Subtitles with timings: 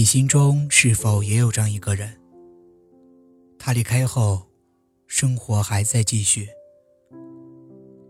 [0.00, 2.18] 你心中是否也有这样一个人？
[3.58, 4.40] 他离开后，
[5.06, 6.48] 生活还在继续。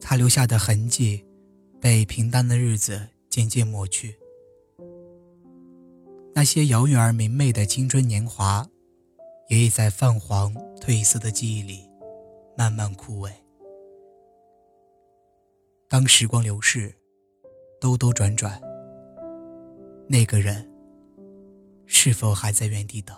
[0.01, 1.27] 他留下的痕迹，
[1.81, 4.15] 被平淡的日子渐渐抹去。
[6.33, 8.65] 那些遥远而明媚的青春年华，
[9.49, 11.91] 也已在泛黄褪色的记忆里
[12.57, 13.33] 慢慢枯萎。
[15.89, 16.95] 当时光流逝，
[17.81, 18.63] 兜兜转转，
[20.09, 20.70] 那个人
[21.93, 23.15] 是否还在原地等？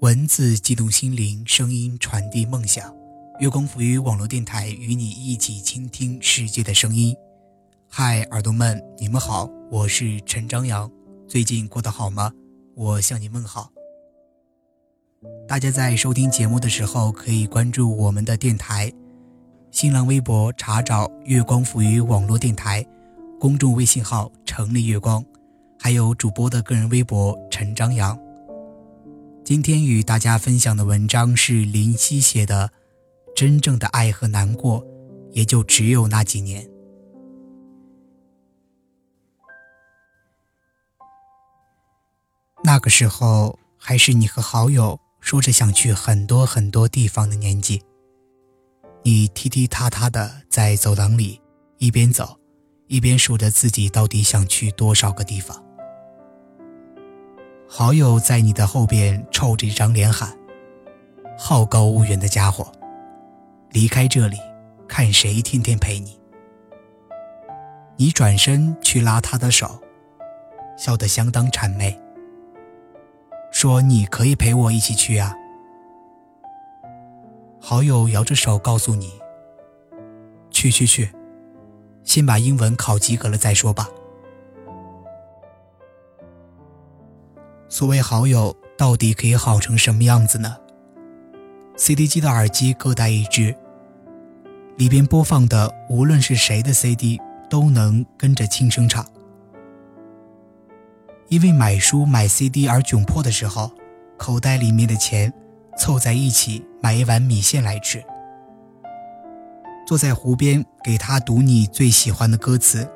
[0.00, 2.94] 文字激动心灵，声音传递梦想。
[3.40, 7.16] 月光浮于网络电台，与你一起倾听世界的声音。
[7.88, 10.88] 嗨，耳朵们，你们好，我是陈张扬。
[11.26, 12.30] 最近过得好吗？
[12.76, 13.72] 我向你问好。
[15.48, 18.92] 大家在收听节目的时候，可以关注我们的电台，
[19.72, 22.86] 新浪微博查找“月光浮于网络电台”，
[23.40, 25.24] 公众微信号“城里月光”，
[25.80, 28.16] 还有主播的个人微博“陈张扬”。
[29.42, 32.70] 今天与大家分享的文章是林夕写的。
[33.34, 34.86] 真正的爱和难过，
[35.30, 36.68] 也就只有那几年。
[42.62, 47.82] 那个时候，还是你和好友说着想去很多很多地方的年纪。
[49.04, 51.40] 你踢踢踏踏的在走廊里
[51.78, 52.38] 一边走，
[52.86, 55.60] 一边数着自己到底想去多少个地方。
[57.66, 60.32] 好友在你的后边臭着一张脸喊
[61.36, 62.70] ：“好高骛远的家伙！”
[63.72, 64.36] 离开这里，
[64.86, 66.16] 看谁天天陪你。
[67.96, 69.80] 你转身去拉他的手，
[70.78, 71.98] 笑得相当谄媚，
[73.50, 75.34] 说：“你可以陪我一起去啊。”
[77.64, 79.12] 好友摇着手告诉你
[80.50, 81.08] ：“去去去，
[82.02, 83.88] 先把英文考及格了再说吧。”
[87.70, 90.56] 所谓好友，到底可以好成什么样子呢
[91.76, 93.54] ？CD 机的耳机各带一只。
[94.76, 99.06] 里边播放的无论是谁的 CD 都能跟着轻声唱。
[101.28, 103.70] 因为买书买 CD 而窘迫的时候，
[104.16, 105.32] 口袋里面的钱
[105.76, 108.02] 凑在一起买一碗米线来吃。
[109.86, 112.88] 坐在湖边给他读你最喜欢的歌词，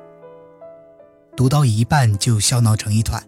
[1.37, 3.23] 读到一半就笑闹成一团。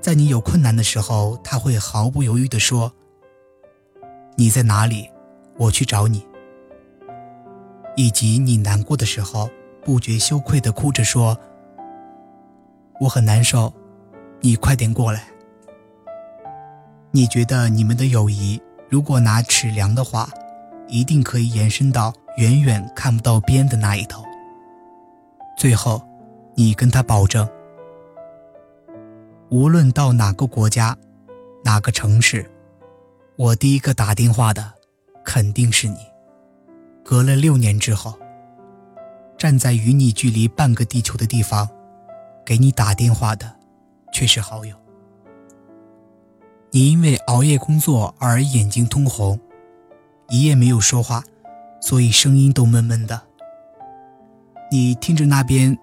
[0.00, 2.92] 在你有困难的时候，他会毫不犹豫地说
[4.36, 5.08] ：“你在哪里？
[5.56, 6.26] 我去找你。”
[7.96, 9.48] 以及你难过的时候，
[9.82, 11.38] 不觉羞愧的哭着说
[13.00, 13.72] ：“我很难受，
[14.40, 15.28] 你快点过来。”
[17.16, 18.60] 你觉得你们的友谊，
[18.90, 20.28] 如果拿尺量的话，
[20.86, 24.22] 一定可以延伸到远远看不到边的那一头。
[25.56, 26.06] 最后，
[26.54, 27.48] 你跟他保证，
[29.48, 30.94] 无论到哪个国家，
[31.64, 32.44] 哪个城市，
[33.36, 34.74] 我第一个打电话的，
[35.24, 35.96] 肯定是你。
[37.02, 38.12] 隔了六年之后，
[39.38, 41.66] 站在与你距离半个地球的地方，
[42.44, 43.56] 给你打电话的，
[44.12, 44.76] 却是好友。
[46.76, 49.40] 你因为熬夜工作而眼睛通红，
[50.28, 51.24] 一夜没有说话，
[51.80, 53.22] 所以声音都闷闷的。
[54.70, 55.78] 你听着那边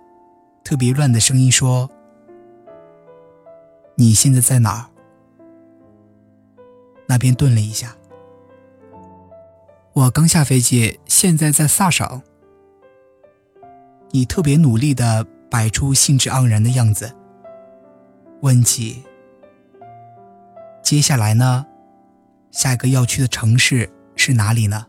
[0.64, 1.90] 特别乱的声音说
[3.98, 4.86] ：“你现在在哪儿？”
[7.10, 7.96] 那边顿了一下。
[9.94, 12.22] 我刚下飞机，现在在萨省。
[14.12, 17.12] 你特别努力的摆出兴致盎然的样子，
[18.42, 19.02] 问起
[20.84, 21.66] ：“接下来呢？
[22.52, 24.86] 下一个要去的城市是哪里呢？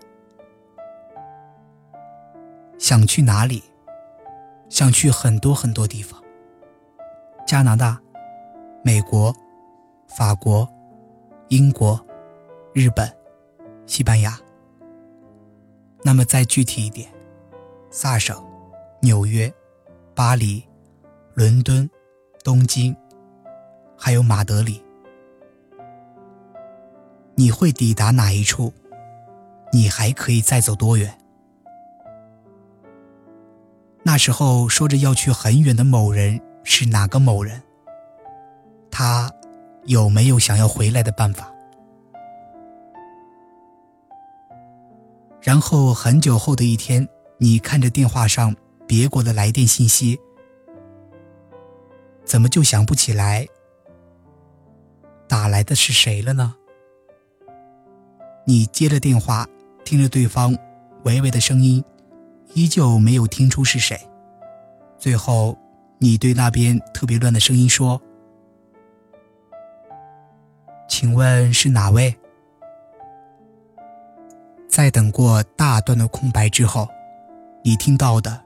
[2.79, 3.63] 想去哪里？
[4.69, 6.21] 想去很多很多地方。
[7.47, 7.99] 加拿大、
[8.83, 9.33] 美国、
[10.09, 10.69] 法国、
[11.49, 12.05] 英国、
[12.73, 13.09] 日本、
[13.87, 14.37] 西班牙。”
[16.03, 17.09] 那么再具体一点，
[17.89, 18.37] 萨省、
[19.01, 19.51] 纽约、
[20.13, 20.63] 巴黎、
[21.35, 21.89] 伦敦、
[22.43, 22.95] 东京，
[23.97, 24.85] 还有马德里，
[27.37, 28.73] 你会抵达哪一处？
[29.73, 31.19] 你还可以再走多远？
[34.05, 37.61] 那时候说着要去很远的某人是哪个某人？
[38.91, 39.33] 他
[39.87, 41.51] 有没有想要回来的办法？
[45.41, 47.09] 然后很久后的一天，
[47.39, 48.55] 你看着电话上
[48.87, 50.19] 别国的来电信息，
[52.25, 53.47] 怎么就想不起来
[55.27, 56.55] 打来的是谁了呢？
[58.47, 59.47] 你接了电话，
[59.85, 60.57] 听着对方
[61.05, 61.83] 微微的声音，
[62.53, 63.99] 依旧没有听出是谁。
[64.99, 65.57] 最后，
[65.99, 68.01] 你对那边特别乱的声音说
[70.89, 72.15] ：“请问是哪位？”
[74.69, 76.89] 在等过大段的空白之后，
[77.63, 78.43] 你听到的，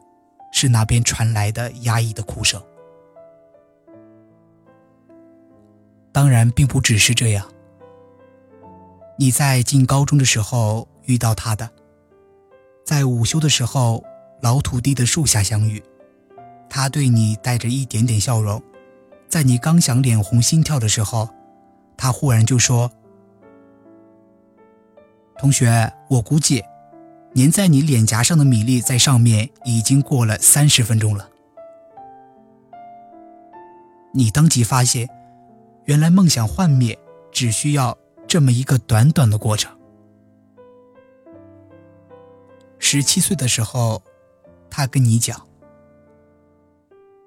[0.53, 2.63] 是那边传来的压抑的哭声。
[6.13, 7.47] 当然，并不只是这样。
[9.21, 11.69] 你在进高中的时候遇到他的，
[12.85, 14.05] 在午休的时候，
[14.41, 15.83] 老土地的树下相遇，
[16.71, 18.63] 他对你带着一点点笑容，
[19.29, 21.29] 在你刚想脸红心跳的时候，
[21.97, 22.89] 他忽然就说。
[25.37, 26.63] 同学，我估计，
[27.35, 31.29] 粘在你脸颊上的米粒在上面已经过了三十分钟了。
[34.15, 35.09] 你当即发现，
[35.87, 36.97] 原来梦想幻灭
[37.33, 37.99] 只需要
[38.29, 39.75] 这么一个短短的过程。
[42.79, 44.03] 十七岁的时候，
[44.71, 45.49] 他跟你讲：“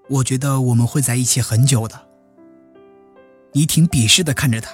[0.08, 2.08] 我觉得我们会在一起很久的。”
[3.54, 4.72] 你挺鄙视的看着他。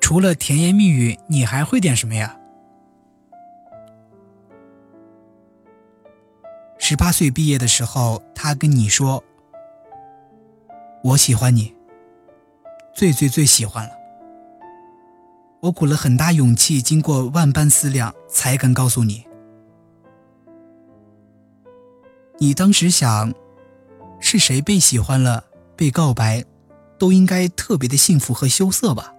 [0.00, 2.40] 除了甜言蜜语，你还会点什么呀？
[6.78, 9.22] 十八岁毕业的时候，他跟你说
[11.04, 11.74] ：“我喜欢你，
[12.94, 13.94] 最最最喜欢了。”
[15.60, 19.24] 我鼓了很大勇气，经过万般思量，才敢告诉你。
[22.38, 23.32] 你当时想，
[24.20, 25.44] 是谁被喜欢了，
[25.74, 26.44] 被告白，
[26.98, 29.12] 都应该特别的幸福和羞涩吧？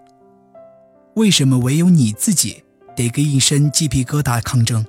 [1.16, 2.63] 为什么唯有你自己
[2.95, 4.86] 得跟一身鸡皮疙瘩抗争？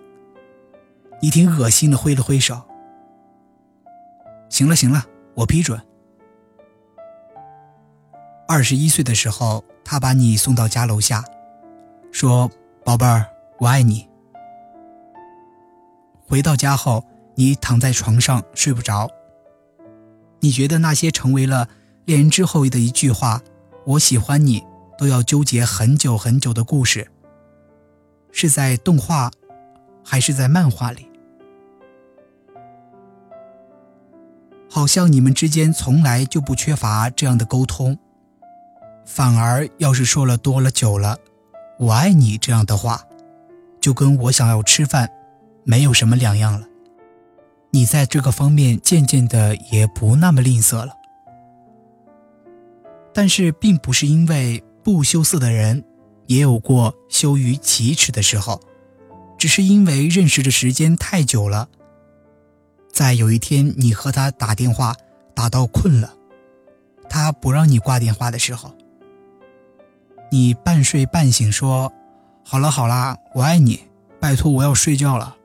[1.21, 2.63] 你挺恶心的，挥了挥手。
[4.51, 5.05] 行了行了，
[5.35, 5.81] 我批准。
[8.47, 11.25] 二十一岁的时候，他把你送到家楼下，
[12.11, 12.51] 说
[12.85, 13.27] ：“宝贝儿，
[13.59, 14.09] 我爱你。”
[16.27, 19.09] 回到家后，你躺在床上睡不着。
[20.41, 21.69] 你觉得那些成为了
[22.05, 23.43] 恋人之后的一句话
[23.87, 24.65] ：“我喜欢你。”
[24.99, 27.09] 都要纠结很久很久的故事，
[28.33, 29.31] 是在动画，
[30.05, 31.09] 还是在漫画里？
[34.69, 37.97] 好像你们之间从来就不缺乏这样的沟通，
[39.07, 41.17] 反而要是说了多了久了
[41.79, 43.05] ，“我爱你”这样的话，
[43.81, 45.11] 就跟我想要吃饭
[45.65, 46.67] 没有什么两样了。
[47.71, 50.93] 你在这个方面渐渐的也不那么吝啬了，
[53.13, 54.63] 但是并不是因为。
[54.85, 55.85] 不羞涩的人，
[56.29, 58.59] 也有过羞于启齿的时候，
[59.37, 61.69] 只是因为认识的时间太久了。
[62.91, 64.97] 在有一天，你和他打电话
[65.35, 66.15] 打到困了，
[67.11, 68.75] 他不让你挂电话的时候，
[70.31, 71.93] 你半睡半醒说
[72.45, 73.89] ：“好了好了，我爱你，
[74.21, 75.37] 拜托我要睡觉了。”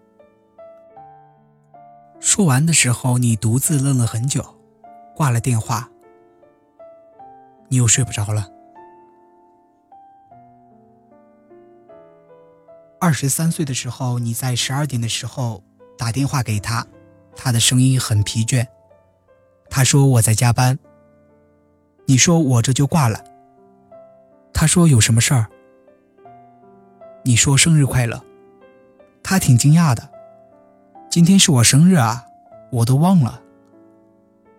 [2.20, 4.44] 说完的时候，你独自愣了很久，
[5.16, 5.90] 挂了电话，
[7.70, 8.50] 你又睡不着了。
[13.00, 15.64] 二十三岁的时候，你在十二点的时候
[15.98, 16.86] 打电话给他，
[17.36, 18.66] 他的声音很疲倦。
[19.70, 20.78] 他说我在加班。
[22.06, 23.24] 你说我这就挂了。
[24.64, 25.48] 他说有什么事儿？
[27.26, 28.24] 你说生日快乐。
[29.22, 30.10] 他挺惊讶的。
[31.10, 32.24] 今天是我生日啊，
[32.72, 33.42] 我都忘了。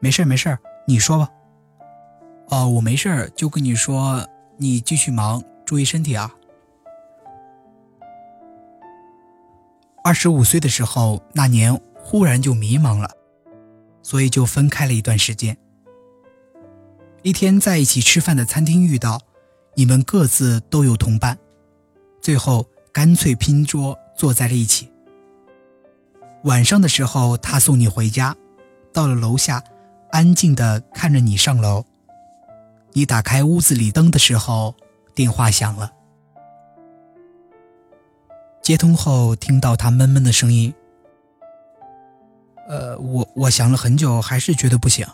[0.00, 1.30] 没事没事你说吧。
[2.50, 6.30] 哦，我没事就跟你说，你继续忙，注意身体啊。
[10.04, 13.11] 二十五岁的时候，那年忽然就迷茫了，
[14.02, 15.56] 所以就分开了一段时间。
[17.23, 19.18] 一天在一起吃饭的餐厅遇到，
[19.74, 21.38] 你们各自都有同伴，
[22.20, 24.90] 最后干脆拼桌坐在了一起。
[26.44, 28.36] 晚上的时候，他送你回家，
[28.92, 29.62] 到了楼下，
[30.10, 31.84] 安静的看着你上楼。
[32.92, 34.74] 你打开屋子里灯的时候，
[35.14, 35.90] 电话响了。
[38.62, 40.72] 接通后，听到他闷闷的声音。
[42.68, 45.06] 呃，我我想了很久，还是觉得不行。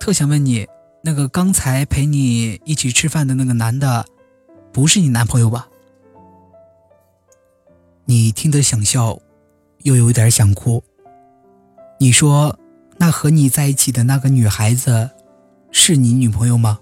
[0.00, 0.66] 特想问你，
[1.04, 4.06] 那个刚才陪你一起吃饭的那个男的，
[4.72, 5.68] 不是你男朋友吧？
[8.04, 9.18] 你听得想笑，
[9.78, 10.82] 又有点想哭。
[11.98, 12.56] 你说，
[12.98, 15.10] 那和你在一起的那个女孩子，
[15.72, 16.78] 是你女朋友吗？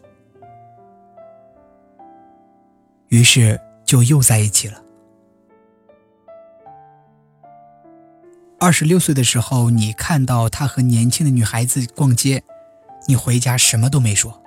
[3.08, 4.82] 于是就又在一起了。
[8.58, 12.42] 二十六岁的时候，你看到他和年轻的女孩子逛街，
[13.10, 14.40] 你回家什么都没说。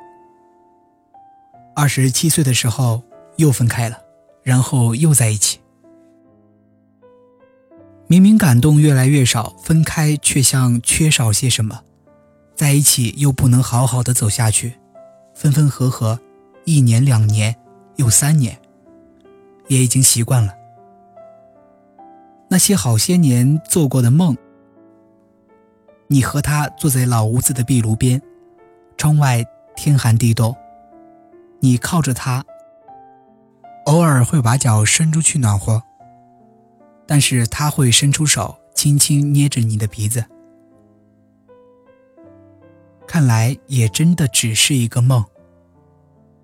[1.75, 3.03] 二十七岁的时候
[3.36, 3.98] 又分开了，
[4.41, 5.60] 然后又在一起。
[8.08, 11.82] 明明感动越来越少，分开却像缺少些什么，
[12.55, 14.79] 在一起又不能好好的走下去，
[15.36, 16.17] 分分合合，
[16.63, 17.53] 一年两年，
[17.98, 18.58] 又三年，
[19.67, 20.53] 也已经习惯了。
[22.48, 24.38] 那些好些年做过的梦，
[26.08, 28.22] 你和他坐在老屋子的壁炉边，
[29.03, 29.43] 窗外
[29.75, 30.55] 天寒地冻，
[31.60, 32.41] 你靠着他，
[33.83, 35.83] 偶尔会把脚伸出去暖和，
[37.05, 40.24] 但是他会伸出手轻轻捏着你的鼻子。
[43.05, 45.22] 看来也真的只是一个梦。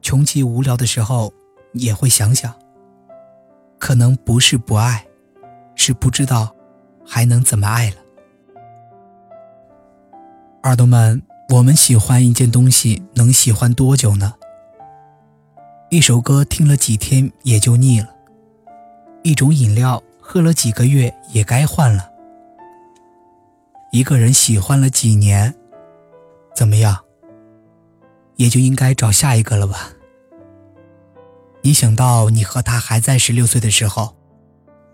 [0.02, 1.32] 穷极无聊的时候，
[1.72, 2.54] 也会想想，
[3.78, 5.06] 可能不是不爱。
[5.76, 6.54] 是不知道
[7.08, 7.96] 还能怎么爱了，
[10.64, 14.36] 耳朵们，我们喜欢一件东西能喜欢多久呢？
[15.90, 18.08] 一首歌听了几天也就腻了，
[19.24, 22.08] 一种饮料喝了几个月也该换了，
[23.92, 25.56] 一个人喜欢了几年，
[26.56, 26.96] 怎么样？
[28.36, 29.90] 也就应该找下一个了吧？
[31.64, 34.16] 你想到你和他还在十六岁的时候。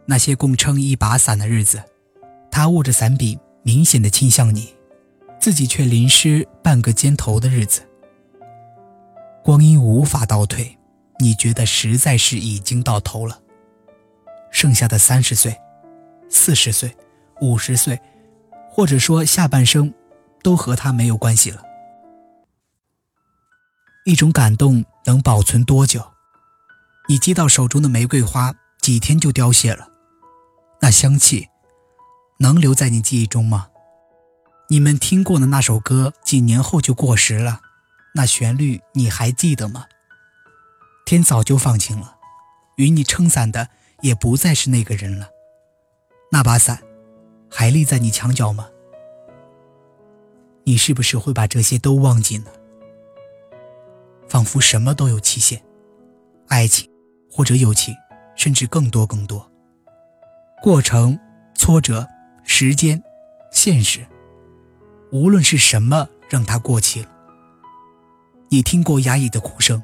[0.08, 1.82] 那些共撑一把伞的日子，
[2.52, 4.75] 他握着伞柄，明显的倾向你，
[5.46, 7.88] 自己却淋湿半个肩头的日子。
[9.44, 10.76] 光阴无法倒退，
[11.20, 13.40] 你觉得实在是已经到头了。
[14.50, 15.56] 剩下的三十岁、
[16.32, 16.98] 四十岁、
[17.42, 18.02] 五十岁，
[18.72, 19.94] 或者说下半生，
[20.42, 21.62] 都和他没有关系了。
[24.04, 26.04] 一种感动能保存多久？
[27.08, 29.90] 你接到手中的玫瑰花，几天就凋谢了。
[30.82, 31.50] 那香气，
[32.40, 33.68] 能留在你记忆中吗？
[34.68, 37.62] 你们听过的那首歌，几年后就过时了。
[38.16, 39.86] 那旋律你还记得吗？
[41.06, 42.16] 天早就放晴了，
[42.78, 43.70] 与你撑伞的
[44.02, 45.30] 也不再是那个人了。
[46.32, 46.82] 那把伞，
[47.50, 48.68] 还立在你墙角吗？
[50.64, 52.48] 你是不是会把这些都忘记呢？
[54.28, 55.62] 仿佛什么都有期限，
[56.48, 56.90] 爱情，
[57.30, 57.94] 或者友情，
[58.36, 59.48] 甚至更多更多。
[60.64, 61.20] 过程、
[61.54, 62.08] 挫折、
[62.44, 63.04] 时间、
[63.52, 64.04] 现实，
[65.16, 67.10] 无论是什么让它过期了。
[68.50, 69.82] 你听过压抑的哭声，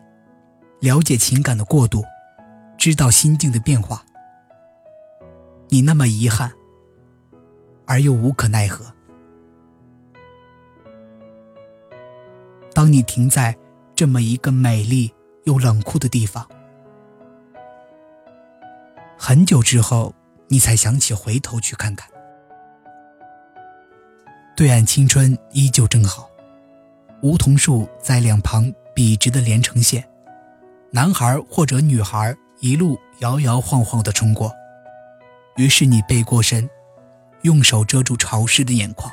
[0.82, 2.04] 了解情感的过度，
[2.78, 4.04] 知道心境的变化。
[5.70, 6.52] 你那么遗憾，
[7.86, 8.94] 而又无可奈何。
[12.74, 13.58] 当你停在
[13.96, 15.14] 这么一个美丽
[15.46, 16.46] 又冷酷的地方，
[19.18, 20.14] 很久之后。
[20.50, 22.11] 你才想起回头去看看，
[24.56, 26.30] 对岸青春依旧正好，
[27.24, 30.08] 梧桐树在两旁笔直的连成线，
[30.92, 34.54] 男孩或者女孩一路摇摇晃晃地冲过，
[35.56, 36.70] 于是你背过身，
[37.42, 39.12] 用手遮住潮湿的眼眶，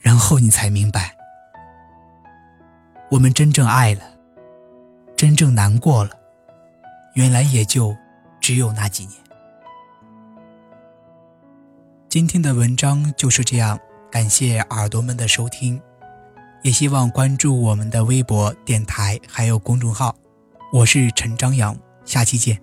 [0.00, 1.14] 然后你才明白，
[3.10, 4.02] 我们真正爱了，
[5.16, 6.10] 真正难过了，
[7.14, 7.94] 原来也就
[8.40, 9.20] 只有那几年。
[12.08, 13.78] 今天的文章就是这样，
[14.14, 15.82] 感谢耳朵们的收听，
[16.62, 20.14] 也希望关注我们的微博、电台还有公众号。
[20.72, 22.56] 我是陈张扬，下期见。